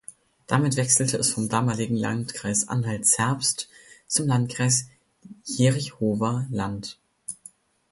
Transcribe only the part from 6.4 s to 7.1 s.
Land.